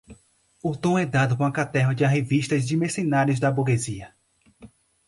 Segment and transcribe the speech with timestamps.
[0.63, 4.15] o tom é dado por uma caterva de arrivistas e mercenários da burguesia